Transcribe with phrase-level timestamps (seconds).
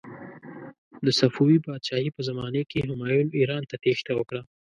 [1.05, 4.41] د صفوي پادشاهي په زمانې کې همایون ایران ته تیښته وکړه.